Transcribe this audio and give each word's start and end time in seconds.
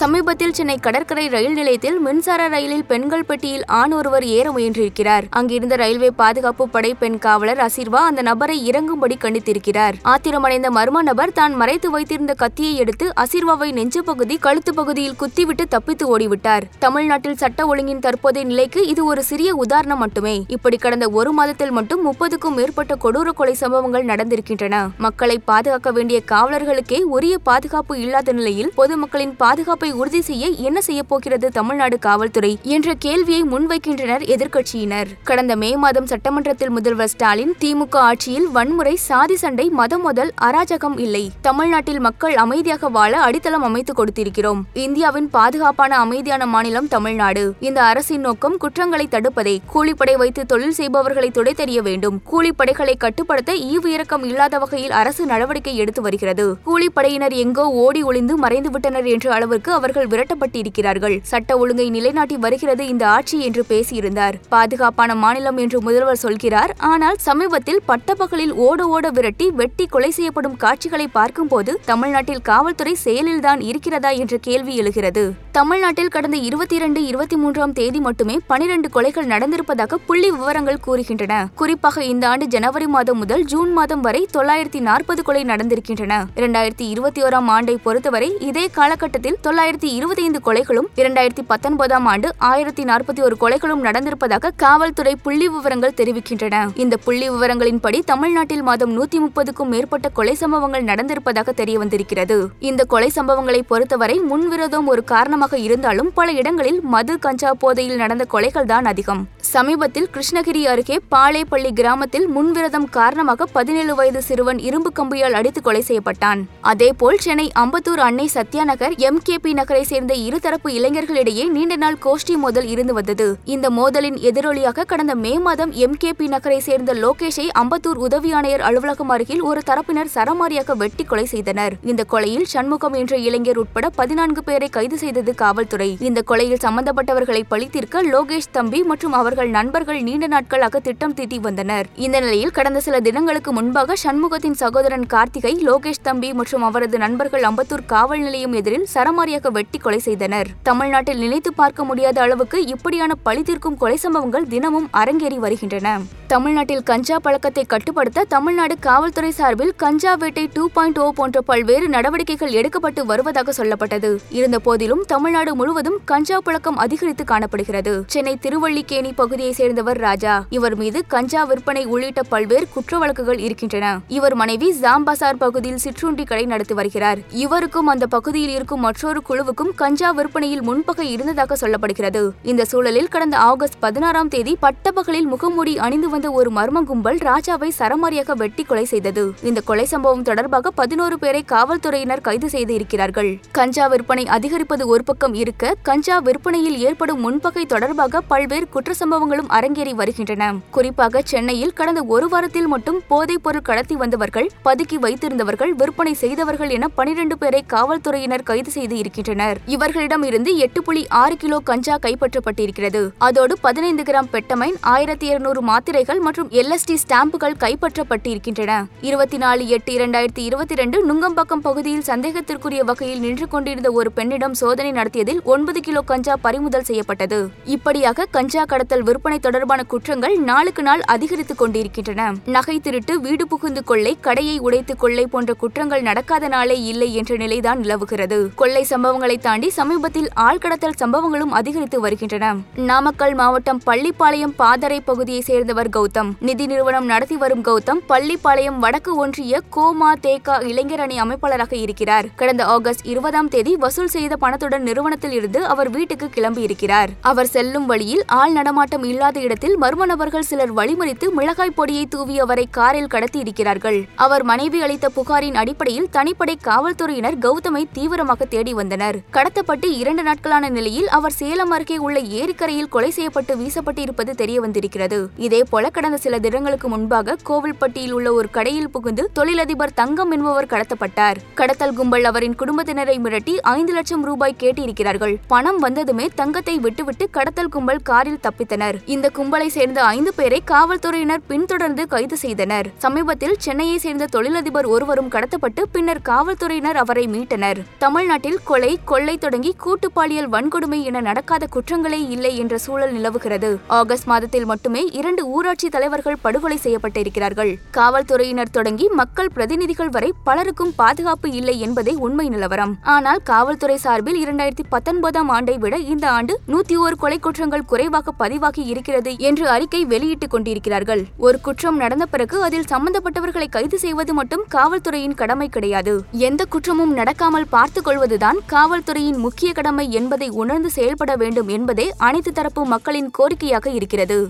சமீபத்தில் 0.00 0.54
சென்னை 0.56 0.74
கடற்கரை 0.78 1.24
ரயில் 1.28 1.52
நிலையத்தில் 1.52 1.96
மின்சார 1.98 2.42
ரயிலில் 2.48 2.84
பெண்கள் 2.90 3.24
பெட்டியில் 3.28 3.64
ஆண் 3.78 3.92
ஒருவர் 3.92 4.24
ஏற 4.36 4.46
முயன்றிருக்கிறார். 4.50 5.24
அங்கிருந்த 5.30 5.76
ரயில்வே 5.76 6.10
பாதுகாப்பு 6.20 6.64
படை 6.68 6.94
பெண் 6.94 7.18
காவலர் 7.18 7.60
அசிர்வா 7.66 8.00
அந்த 8.10 8.22
நபரை 8.22 8.56
இறங்கும்படி 8.70 9.16
கண்டித்திருக்கிறார். 9.24 9.96
ஆத்திரமடைந்த 10.12 10.68
மர்ம 10.76 11.02
நபர் 11.08 11.32
தான் 11.32 11.54
மறைத்து 11.54 11.90
வைத்திருந்த 11.90 12.34
கத்தியை 12.34 12.76
எடுத்து 12.76 13.08
அசிர்வாவை 13.24 13.68
நெஞ்சு 13.78 14.02
பகுதி 14.04 14.36
கழுத்து 14.46 14.74
பகுதியில் 14.74 15.16
குத்திவிட்டு 15.16 15.66
தப்பித்து 15.68 16.06
ஓடிவிட்டார். 16.12 16.66
தமிழ்நாட்டில் 16.78 17.36
சட்ட 17.42 17.66
ஒழுங்கின் 17.66 18.02
தற்போதைய 18.06 18.46
நிலைக்கு 18.46 18.86
இது 18.86 19.04
ஒரு 19.04 19.24
சிறிய 19.30 19.52
உதாரணம் 19.54 19.98
மட்டுமே. 19.98 20.44
இப்படி 20.56 20.76
கடந்த 20.76 21.08
ஒரு 21.10 21.32
மாதத்தில் 21.32 21.70
மட்டும் 21.70 22.02
முப்பதுக்கும் 22.08 22.58
மேற்பட்ட 22.60 22.96
கொடூர 23.06 23.28
கொலை 23.42 23.54
சம்பவங்கள் 23.54 24.08
நடந்திருக்கின்றன. 24.12 24.82
மக்களை 24.98 25.38
பாதுகாக்க 25.52 25.90
வேண்டிய 25.90 26.20
காவலர்களுக்கே 26.32 27.02
உரிய 27.18 27.36
பாதுகாப்பு 27.50 28.00
இல்லாத 28.06 28.32
நிலையில் 28.40 28.72
பொதுமக்களின் 28.80 29.36
பாதுகாப்பை 29.44 29.88
உறுதி 29.92 30.20
செய்ய 30.20 30.48
என்ன 30.48 30.80
செய்ய 30.80 31.02
போகிறது 31.02 31.48
தமிழ்நாடு 31.48 31.98
காவல்துறை 31.98 32.58
என்ற 32.62 32.94
கேள்வியை 32.94 33.42
முன்வைக்கின்றனர் 33.42 34.24
எதிர்க்கட்சியினர். 34.34 35.06
கடந்த 35.22 35.56
மே 35.56 35.76
மாதம் 35.76 36.06
சட்டமன்றத்தில் 36.06 36.70
முதல்வர் 36.70 37.08
ஸ்டாலின் 37.08 37.54
திமுக 37.60 37.96
ஆட்சியில் 37.96 38.48
வன்முறை 38.48 38.96
சாதி 38.96 39.36
சண்டை 39.36 39.68
மதம் 39.68 40.00
முதல் 40.00 40.32
அராஜகம் 40.40 40.98
இல்லை. 40.98 41.30
தமிழ்நாட்டில் 41.40 42.00
மக்கள் 42.00 42.36
அமைதியாக 42.36 42.88
வாழ 42.88 43.20
அடித்தளம் 43.20 43.62
அமைத்து 43.62 43.92
கொடுத்திருக்கிறோம். 43.92 44.62
இந்தியாவின் 44.72 45.30
பாதுகாப்பான 45.30 45.96
அமைதியான 45.96 46.46
மாநிலம் 46.46 46.88
தமிழ்நாடு. 46.88 47.54
இந்த 47.60 47.82
அரசின் 47.82 48.20
நோக்கம் 48.20 48.56
குற்றங்களை 48.56 49.08
தடுப்பதே. 49.10 49.58
கூலிப்படை 49.74 50.16
வைத்து 50.16 50.46
தொழில் 50.46 50.72
செய்பவர்களை 50.72 51.30
துடைத்தறிய 51.30 51.82
வேண்டும். 51.82 52.20
கூலிப்படைகளை 52.32 52.96
கட்டுப்படுத்த 52.96 53.52
ஈவு 53.52 53.86
இரக்கம் 53.86 54.24
இல்லாத 54.24 54.58
வகையில் 54.58 54.90
அரசு 54.90 55.26
நடவடிக்கை 55.26 55.76
எடுத்து 55.76 56.02
வருகிறது. 56.02 56.56
கூலிப்படையினர் 56.66 57.32
எங்கோ 57.32 57.64
ஓடி 57.66 58.02
ஒளிந்து 58.02 58.36
மறைந்து 58.36 58.70
விட்டனர் 58.70 59.04
என்ற 59.04 59.32
அளவிற்கு 59.32 59.72
அவர்கள் 59.80 60.10
விரட்டப்பட்டிருக்கிறார்கள். 60.12 61.18
சட்ட 61.30 61.58
ஒழுங்கை 61.62 61.90
நிலைநாட்டி 61.96 62.36
வருகிறது 62.36 62.86
இந்த 62.92 63.08
ஆட்சி 63.16 63.38
என்று 63.48 63.64
பேசியிருந்தார். 63.72 64.38
பாதுகாப்பான 64.48 65.14
மாநிலம் 65.14 65.56
என்று 65.56 65.80
முதல்வர் 65.88 66.22
சொல்கிறார். 66.24 66.74
ஆனால் 66.90 67.16
சமீபத்தில் 67.28 67.82
பட்டப்பகலில் 67.90 68.52
ஓட 68.66 68.86
ஓட 68.94 69.10
விரட்டி 69.10 69.48
வெட்டி 69.60 69.86
கொலை 69.86 70.10
செய்யப்படும் 70.10 70.56
காட்சிகளை 70.56 71.06
பார்க்கும்போது 71.06 71.80
தமிழ்நாட்டில் 71.84 72.42
காவல்துறை 72.42 72.96
செயலில்தான் 73.04 73.60
இருக்கிறதா 73.60 74.10
என்ற 74.10 74.36
கேள்வி 74.36 74.76
எழுகிறது. 74.76 75.32
தமிழ்நாட்டில் 75.52 76.08
கடந்த 76.08 76.36
இருபத்தி 76.36 76.74
இரண்டு 76.74 77.00
இருபத்தி 77.06 77.36
மூன்றாம் 77.36 77.72
தேதி 77.72 78.00
மட்டுமே 78.00 78.36
பனிரெண்டு 78.46 78.88
கொலைகள் 78.94 79.30
நடந்திருப்பதாக 79.32 79.98
புள்ளி 80.06 80.30
விவரங்கள் 80.30 80.82
கூறுகின்றன. 80.86 81.46
குறிப்பாக 81.54 82.04
இந்த 82.04 82.28
ஆண்டு 82.28 82.46
ஜனவரி 82.46 82.86
மாதம் 82.86 83.18
முதல் 83.18 83.44
ஜூன் 83.44 83.72
மாதம் 83.72 84.00
வரை 84.00 84.28
தொள்ளாயிரத்தி 84.36 84.80
நாற்பது 84.80 85.22
கொலை 85.22 85.44
நடந்திருக்கின்றன. 85.44 86.22
இரண்டாயிரத்தி 86.36 86.86
இருபத்தி 86.94 87.22
ஓராம் 87.22 87.46
ஆண்டை 87.46 87.76
பொறுத்தவரை 87.76 88.36
இதே 88.38 88.68
காலகட்டத்தில் 88.72 89.38
தொள்ளாயிரத்தி 89.42 89.69
இருபத்தி 89.70 90.22
ஐந்து 90.22 90.40
கொலைகளும் 90.46 90.86
இரண்டாயிரத்தி 90.96 91.42
பத்தொன்பதாம் 91.46 92.06
ஆண்டு 92.06 92.28
ஆயிரத்தி 92.38 92.82
நாற்பத்தி 92.82 93.20
ஒரு 93.22 93.36
கொலைகளும் 93.40 93.82
நடந்திருப்பதாக 93.86 94.50
காவல்துறை 94.56 95.16
புள்ளி 95.16 95.48
விவரங்கள் 95.48 95.94
தெரிவிக்கின்றன. 95.96 96.72
இந்த 96.74 96.96
புள்ளி 96.96 97.30
விவரங்களின்படி 97.30 97.98
தமிழ்நாட்டில் 98.04 98.62
மாதம் 98.62 98.92
நூத்தி 98.98 99.18
முப்பதுக்கும் 99.24 99.70
மேற்பட்ட 99.74 100.08
கொலை 100.08 100.34
சம்பவங்கள் 100.34 100.82
நடந்திருப்பதாக 100.82 101.52
தெரிய 101.52 101.78
வந்திருக்கிறது 101.78 102.48
இந்த 102.58 102.84
கொலை 102.84 103.10
சம்பவங்களை 103.16 103.60
பொறுத்தவரை 103.62 104.20
முன்விரோதம் 104.30 104.86
ஒரு 104.86 105.04
காரணமாக 105.04 105.58
இருந்தாலும் 105.58 106.10
பல 106.14 106.32
இடங்களில் 106.32 106.80
மது 106.80 107.18
கஞ்சா 107.18 107.52
போதையில் 107.54 107.96
நடந்த 107.96 108.26
கொலைகள் 108.32 108.64
தான் 108.64 108.84
அதிகம். 108.84 109.28
சமீபத்தில் 109.40 110.10
கிருஷ்ணகிரி 110.14 110.64
அருகே 110.64 111.00
பாளைப்பள்ளி 111.10 111.72
கிராமத்தில் 111.72 112.28
முன்விரதம் 112.36 112.88
காரணமாக 112.90 113.46
பதினேழு 113.46 113.94
வயது 113.94 114.22
சிறுவன் 114.22 114.58
இரும்பு 114.58 114.92
கம்பியால் 114.98 115.32
அடித்து 115.32 115.62
கொலை 115.62 115.84
செய்யப்பட்டான். 115.88 116.42
அதேபோல் 116.60 117.18
சென்னை 117.18 117.50
அம்பத்தூர் 117.58 118.04
அன்னை 118.08 118.30
சத்யாநகர் 118.34 118.96
எம் 118.96 119.22
கே 119.24 119.38
பி 119.42 119.58
நகரை 119.60 119.84
சேர்ந்த 119.92 120.12
இருதரப்பு 120.26 120.68
இளைஞர்களிடையே 120.78 121.46
நீண்ட 121.56 121.74
நாள் 121.84 121.98
கோஷ்டி 122.06 122.34
மோதல் 122.42 122.68
இருந்து 122.74 122.92
வந்தது. 122.98 123.28
இந்த 123.54 123.66
மோதலின் 123.78 124.18
எதிரொலியாக 124.28 124.84
கடந்த 124.92 125.14
மே 125.24 125.34
மாதம் 125.46 125.72
எம்கேபி 125.86 126.26
நகரை 126.34 126.60
சேர்ந்த 126.68 126.94
லோகேஷை 127.04 127.46
அம்பத்தூர் 127.62 128.00
உதவி 128.06 128.30
ஆணையர் 128.38 128.64
அலுவலகம் 128.68 129.12
அருகில் 129.14 129.42
ஒரு 129.50 129.60
தரப்பினர் 129.70 130.10
சரமாரியாக 130.16 130.76
வெட்டி 130.82 131.04
கொலை 131.10 131.26
செய்தனர். 131.32 131.74
இந்த 131.90 132.02
கொலையில் 132.12 132.46
சண்முகம் 132.52 132.96
என்ற 133.00 133.14
இளைஞர் 133.28 133.60
உட்பட 133.62 133.88
பதினான்கு 133.98 134.42
பேரை 134.48 134.68
கைது 134.76 134.98
செய்தது 135.02 135.34
காவல்துறை. 135.42 135.88
இந்த 136.08 136.22
கொலையில் 136.30 136.62
சம்பந்தப்பட்டவர்களை 136.66 137.42
பழித்திருக்க 137.52 138.02
லோகேஷ் 138.14 138.50
தம்பி 138.56 138.80
மற்றும் 138.90 139.16
அவர்கள் 139.20 139.50
நண்பர்கள் 139.58 140.00
நீண்ட 140.08 140.26
நாட்களாக 140.34 140.80
திட்டம் 140.88 141.16
தீட்டி 141.20 141.40
வந்தனர். 141.48 141.88
இந்த 142.06 142.16
நிலையில் 142.26 142.54
கடந்த 142.58 142.82
சில 142.86 143.00
தினங்களுக்கு 143.08 143.52
முன்பாக 143.58 143.96
சண்முகத்தின் 144.04 144.58
சகோதரன் 144.62 145.06
கார்த்திகை 145.14 145.54
லோகேஷ் 145.68 146.04
தம்பி 146.08 146.32
மற்றும் 146.40 146.66
அவரது 146.70 146.98
நண்பர்கள் 147.04 147.46
அம்பத்தூர் 147.50 147.86
காவல் 147.94 148.24
நிலையம் 148.26 148.56
எதிரில் 148.60 148.88
சரமாரியாக 148.94 149.49
வெட்டி 149.50 149.78
கொலை 149.78 149.98
செய்தனர். 149.98 150.46
தமிழ்நாட்டில் 150.62 151.18
நினைத்து 151.18 151.52
பார்க்க 151.52 151.84
முடியாத 151.84 152.20
அளவுக்கு 152.20 152.66
இப்படியான 152.66 153.14
பழி 153.14 153.42
தீர்க்கும் 153.42 153.76
கொலை 153.76 153.96
சம்பவங்கள் 153.96 154.48
தினமும் 154.48 154.88
அரங்கேறி 154.92 155.38
வருகின்றன. 155.38 155.98
தமிழ்நாட்டில் 156.26 156.82
கஞ்சா 156.82 157.18
பழக்கத்தை 157.18 157.64
கட்டுப்படுத்த 157.64 158.24
தமிழ்நாடு 158.24 158.74
காவல்துறை 158.80 159.30
சார்பில் 159.30 159.72
கஞ்சா 159.76 160.14
வேட்டை 160.14 160.50
டூ 160.52 160.68
பாயிண்ட் 160.68 160.98
ஓ 160.98 161.12
போன்ற 161.12 161.40
பல்வேறு 161.40 161.88
நடவடிக்கைகள் 161.88 162.52
எடுக்கப்பட்டு 162.52 163.04
வருவதாக 163.04 163.52
சொல்லப்பட்டது. 163.62 164.10
இருந்த 164.30 164.58
போதிலும் 164.58 165.02
தமிழ்நாடு 165.06 165.54
முழுவதும் 165.54 165.98
கஞ்சா 166.04 166.38
பழக்கம் 166.38 166.76
அதிகரித்து 166.76 167.24
காணப்படுகிறது. 167.24 168.04
சென்னை 168.06 168.38
திருவள்ளிக்கேணி 168.42 169.12
பகுதியை 169.14 169.52
சேர்ந்தவர் 169.52 169.98
ராஜா. 169.98 170.44
இவர் 170.50 170.76
மீது 170.76 171.06
கஞ்சா 171.06 171.44
விற்பனை 171.44 171.84
உள்ளிட்ட 171.84 172.22
பல்வேறு 172.22 172.68
குற்ற 172.68 172.98
வழக்குகள் 172.98 173.38
இருக்கின்றன. 173.38 174.00
இவர் 174.08 174.34
மனைவி 174.34 174.74
ஜாம்பசார் 174.82 175.38
பகுதியில் 175.38 175.78
சிற்றுண்டி 175.78 176.24
கடை 176.24 176.46
நடத்தி 176.46 176.74
வருகிறார். 176.74 177.18
இவருக்கும் 177.30 177.86
அந்த 177.86 178.06
பகுதியில் 178.06 178.50
இருக்கும் 178.50 178.80
மற்றொரு 178.80 179.22
குழுவுக்கும் 179.30 179.72
கஞ்சா 179.80 180.10
விற்பனையில் 180.18 180.64
முன்பகை 180.68 181.06
இருந்ததாக 181.14 181.56
சொல்லப்படுகிறது. 181.62 182.22
இந்த 182.50 182.62
சூழலில் 182.70 183.10
கடந்த 183.14 183.36
ஆகஸ்ட் 183.50 183.78
பதினாறாம் 183.80 184.30
தேதி 184.34 184.54
பட்டப்பகலில் 184.64 185.28
முகமூடி 185.32 185.74
அணிந்து 185.86 186.08
வந்த 186.14 186.30
ஒரு 186.38 186.50
மர்ம 186.56 186.84
கும்பல் 186.90 187.18
ராஜாவை 187.28 187.68
சரமாரியாக 187.78 188.36
வெட்டி 188.42 188.62
கொலை 188.62 188.84
செய்தது. 188.84 189.24
இந்த 189.50 189.60
கொலை 189.68 189.84
சம்பவம் 189.92 190.24
தொடர்பாக 190.28 190.70
பதினோரு 190.80 191.18
பேரை 191.18 191.42
காவல்துறையினர் 191.52 192.24
கைது 192.28 192.48
செய்து 192.54 192.74
இருக்கிறார்கள் 192.74 193.30
கஞ்சா 193.58 193.86
விற்பனை 193.92 194.24
அதிகரிப்பது 194.36 194.86
ஒரு 194.94 195.04
பக்கம் 195.04 195.34
இருக்க 195.42 195.74
கஞ்சா 195.88 196.18
விற்பனையில் 196.28 196.78
ஏற்படும் 196.88 197.20
முன்பகை 197.26 197.64
தொடர்பாக 197.74 198.20
பல்வேறு 198.32 198.68
குற்ற 198.74 198.94
சம்பவங்களும் 199.00 199.50
அரங்கேறி 199.58 199.94
வருகின்றன. 200.00 200.50
குறிப்பாக 200.70 201.22
சென்னையில் 201.32 201.76
கடந்த 201.80 202.02
ஒரு 202.16 202.28
வாரத்தில் 202.28 202.70
மட்டும் 202.74 203.00
போதைப் 203.08 203.44
பொருள் 203.44 203.66
கடத்தி 203.70 203.94
வந்தவர்கள் 203.94 204.50
பதுக்கி 204.64 204.98
வைத்திருந்தவர்கள் 205.06 205.74
விற்பனை 205.82 206.14
செய்தவர்கள் 206.24 206.74
என 206.78 206.88
பனிரெண்டு 206.98 207.38
பேரை 207.38 207.62
காவல்துறையினர் 207.74 208.48
கைது 208.50 208.70
செய்து 208.78 208.96
இருக்கின்றனர் 209.20 209.58
இவர்களிடம் 209.66 210.22
இருந்து 210.22 210.56
எட்டு 210.56 210.82
புள்ளி 210.82 211.02
ஆறு 211.08 211.36
கிலோ 211.36 211.58
கஞ்சா 211.58 211.98
கைப்பற்றப்பட்டிருக்கிறது. 212.02 213.10
அதோடு 213.18 213.58
பதினைந்து 213.60 214.02
கிராம் 214.02 214.30
பெட்டமைன் 214.32 214.76
ஆயிரத்தி 214.80 215.26
இருநூறு 215.26 215.60
மாத்திரைகள் 215.62 216.20
மற்றும் 216.26 216.48
எல்எஸ்டி 216.50 216.96
ஸ்டாம்புகள் 217.02 217.56
கைப்பற்றப்பட்டிருக்கின்றன. 217.64 218.72
இருபத்தி 219.00 219.36
நாலு 219.36 219.66
எட்டு 219.68 219.92
இரண்டாயிரத்தி 219.92 220.42
இருபத்தி 220.48 220.74
இரண்டு 220.74 220.98
நுங்கம்பாக்கம் 221.08 221.64
பகுதியில் 221.66 222.06
சந்தேகத்திற்குரிய 222.06 222.84
வகையில் 222.84 223.20
நின்று 223.20 223.48
கொண்டிருந்த 223.48 223.90
ஒரு 223.90 224.12
பெண்ணிடம் 224.12 224.54
சோதனை 224.54 224.92
நடத்தியதில் 224.92 225.42
ஒன்பது 225.44 225.80
கிலோ 225.80 226.00
கஞ்சா 226.00 226.36
பறிமுதல் 226.36 226.86
செய்யப்பட்டது. 226.90 227.40
இப்படியாக 227.64 228.28
கஞ்சா 228.30 228.64
கடத்தல் 228.64 229.02
விற்பனை 229.02 229.38
தொடர்பான 229.38 229.82
குற்றங்கள் 229.82 230.36
நாளுக்கு 230.50 230.82
நாள் 230.82 231.00
அதிகரித்துக் 231.00 231.58
கொண்டிருக்கின்றன. 231.58 232.32
நகை 232.46 232.80
திருட்டு 232.80 233.20
வீடு 233.20 233.46
புகுந்து 233.46 233.84
கொள்ளை 233.84 234.16
கடையை 234.20 234.58
உடைத்து 234.58 234.96
கொள்ளை 234.96 235.26
போன்ற 235.26 235.52
குற்றங்கள் 235.52 236.02
நடக்காத 236.02 236.48
நாளே 236.48 236.82
இல்லை 236.82 237.14
என்ற 237.14 237.36
நிலைதான் 237.36 237.78
நிலவுகிறது. 237.78 238.38
கொள்ளை 238.54 238.84
சம்பவங்களை 239.10 239.36
தாண்டி 239.44 239.68
சமீபத்தில் 239.76 240.28
ஆழ்கடத்தல் 240.46 240.96
சம்பவங்களும் 241.00 241.52
அதிகரித்து 241.58 241.98
வருகின்றன. 242.00 242.48
நாமக்கல் 242.88 243.34
மாவட்டம் 243.40 243.80
பள்ளிப்பாளையம் 243.86 244.52
பாதரை 244.58 244.98
பகுதியை 245.08 245.40
சேர்ந்தவர் 245.40 245.90
கௌதம். 245.96 246.30
நிதி 246.48 246.64
நிறுவனம் 246.66 247.08
நடத்தி 247.12 247.36
வரும் 247.36 247.62
கௌதம் 247.68 248.00
பள்ளிப்பாளையம் 248.10 248.78
வடக்கு 248.84 249.12
ஒன்றிய 249.22 249.60
கோமா 249.76 250.10
தேகா 250.26 250.56
இளைஞர் 250.70 251.02
அணி 251.04 251.16
அமைப்பாளராக 251.24 251.74
இருக்கிறார். 251.84 252.28
கடந்த 252.42 252.62
ஆகஸ்ட் 252.74 253.04
இருபதாம் 253.12 253.50
தேதி 253.54 253.72
வசூல் 253.76 254.12
செய்த 254.16 254.36
பணத்துடன் 254.36 254.86
நிறுவனத்தில் 254.90 255.32
இருந்து 255.32 255.62
அவர் 255.66 255.90
வீட்டுக்கு 255.96 256.28
கிளம்பி 256.36 256.62
இருக்கிறார். 256.68 257.12
அவர் 257.32 257.50
செல்லும் 257.54 257.86
வழியில் 257.86 258.22
ஆள் 258.40 258.52
நடமாட்டம் 258.52 259.08
இல்லாத 259.12 259.40
இடத்தில் 259.40 259.76
மர்ம 259.78 260.08
நபர்கள் 260.12 260.48
சிலர் 260.52 260.76
வழிமறித்து 260.80 261.28
மிளகாய் 261.40 261.76
பொடியை 261.80 262.06
தூவி 262.06 262.38
அவரை 262.46 262.68
காரில் 262.70 263.12
கடத்தி 263.16 263.38
இருக்கிறார்கள். 263.38 264.00
அவர் 264.26 264.46
மனைவி 264.52 264.80
அளித்த 264.88 265.12
புகாரின் 265.18 265.60
அடிப்படையில் 265.64 266.08
தனிப்படை 266.18 266.56
காவல்துறையினர் 266.70 267.40
கௌதமை 267.48 267.84
தீவிரமாக 267.92 268.44
தேடி 268.44 268.72
வந்தனர். 268.72 268.98
கடத்தப்பட்டு 269.00 269.84
இரண்டு 269.84 270.22
நாட்களான 270.22 270.68
நிலையில் 270.68 271.08
அவர் 271.08 271.32
சேலம் 271.32 271.70
அருகே 271.70 271.96
உள்ள 271.96 272.18
ஏரிக்கரையில் 272.18 272.88
கொலை 272.88 273.10
செய்யப்பட்டு 273.10 273.56
வீசப்பட்டு 273.56 273.98
இருப்பது 273.98 274.34
தெரிய 274.34 274.60
வந்திருக்கிறது. 274.60 275.30
இதேபோல 275.36 275.90
கடந்த 275.90 276.16
சில 276.16 276.38
தினங்களுக்கு 276.38 276.88
முன்பாக 276.88 277.36
கோவில்பட்டியில் 277.48 278.10
உள்ள 278.10 278.32
ஒரு 278.32 278.50
கடையில் 278.50 278.90
புகுந்து 278.90 279.30
தொழிலதிபர் 279.32 279.94
தங்கம் 279.94 280.30
என்பவர் 280.30 280.66
கடத்தப்பட்டார். 280.66 281.36
கடத்தல் 281.54 281.94
கும்பல் 281.94 282.24
அவரின் 282.24 282.54
குடும்பத்தினரை 282.54 283.16
மிரட்டி 283.18 283.56
ஐந்து 283.56 283.92
லட்சம் 283.92 284.24
ரூபாய் 284.24 284.56
கேட்டிருக்கிறார்கள். 284.58 285.36
பணம் 285.46 285.78
வந்ததுமே 285.78 286.28
தங்கத்தை 286.34 286.78
விட்டுவிட்டு 286.78 287.30
கடத்தல் 287.30 287.68
கும்பல் 287.68 288.02
காரில் 288.02 288.40
தப்பித்தனர். 288.42 288.94
இந்த 289.06 289.30
கும்பலை 289.38 289.66
சேர்ந்த 289.66 290.04
ஐந்து 290.04 290.34
பேரை 290.34 290.62
காவல்துறையினர் 290.64 291.40
பின்தொடர்ந்து 291.46 292.06
கைது 292.06 292.36
செய்தனர். 292.36 292.86
சமீபத்தில் 292.98 293.56
சென்னையை 293.58 293.98
சேர்ந்த 293.98 294.26
தொழிலதிபர் 294.26 294.86
ஒருவரும் 294.86 295.30
கடத்தப்பட்டு 295.30 295.82
பின்னர் 295.92 296.22
காவல்துறையினர் 296.22 296.96
அவரை 296.96 297.28
மீட்டனர். 297.28 297.78
தமிழ்நாட்டில் 297.98 298.58
கொலை 298.64 298.89
கொள்ளை 299.04 299.38
தொடங்கி 299.38 299.74
கூட்டு 299.78 300.12
பாலியல் 300.12 300.50
வன்கொடுமை 300.50 301.02
என 301.02 301.20
நடக்காத 301.20 301.68
குற்றங்களே 301.74 302.28
இல்லை 302.28 302.56
என்ற 302.56 302.78
சூழல் 302.78 303.12
நிலவுகிறது. 303.12 303.78
ஆகஸ்ட் 303.86 304.26
மாதத்தில் 304.26 304.64
மட்டுமே 304.64 305.06
இரண்டு 305.06 305.46
ஊராட்சி 305.46 305.88
தலைவர்கள் 305.88 306.36
படுகொலை 306.42 306.78
செய்யப்பட்டிருக்கிறார்கள். 306.82 307.74
காவல்துறையினர் 307.90 308.70
தொடங்கி 308.70 309.08
மக்கள் 309.08 309.50
பிரதிநிதிகள் 309.54 310.08
வரை 310.08 310.32
பலருக்கும் 310.44 310.92
பாதுகாப்பு 310.96 311.50
இல்லை 311.52 311.80
என்பதே 311.80 312.14
உண்மை 312.14 312.48
நிலவரம். 312.48 312.96
ஆனால் 313.02 313.40
காவல்துறை 313.44 313.96
சார்பில் 313.96 314.46
இரண்டாயிரத்தி 314.46 314.84
பத்தொன்பதாம் 314.88 315.48
ஆண்டை 315.48 315.78
விட 315.78 315.96
இந்த 315.96 316.30
ஆண்டு 316.30 316.60
நூத்தி 316.68 316.96
ஓர் 316.96 317.16
கொலை 317.16 317.38
குற்றங்கள் 317.38 317.84
குறைவாக 317.84 318.32
பதிவாகி 318.32 318.84
இருக்கிறது 318.84 319.38
என்று 319.38 319.68
அறிக்கை 319.68 320.04
வெளியிட்டுக் 320.04 320.50
கொண்டிருக்கிறார்கள். 320.50 321.24
ஒரு 321.36 321.60
குற்றம் 321.60 321.96
நடந்த 321.96 322.26
பிறகு 322.26 322.62
அதில் 322.62 322.88
சம்பந்தப்பட்டவர்களை 322.90 323.68
கைது 323.68 323.98
செய்வது 323.98 324.34
மட்டும் 324.34 324.64
காவல்துறையின் 324.74 325.34
கடமை 325.34 325.68
கிடையாது. 325.68 326.20
எந்த 326.30 326.64
குற்றமும் 326.64 327.16
நடக்காமல் 327.16 327.66
பார்த்துக் 327.70 328.04
கொள்வதுதான் 328.04 328.58
காவல்துறையின் 328.80 329.36
முக்கிய 329.36 329.72
கடமை 329.72 330.12
என்பதை 330.12 330.48
உணர்ந்து 330.48 330.90
செயல்பட 330.90 331.36
வேண்டும் 331.36 331.68
என்பதே 331.68 332.12
அனைத்து 332.16 332.52
தரப்பு 332.52 332.86
மக்களின் 332.86 333.30
கோரிக்கையாக 333.38 333.86
இருக்கிறது. 333.86 334.48